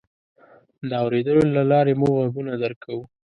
[0.89, 3.03] د اورېدلو له لارې موږ غږونه درک کوو.